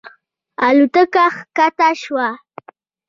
الوتکه 0.67 1.25
ښکته 1.35 1.89
شوه. 2.01 2.27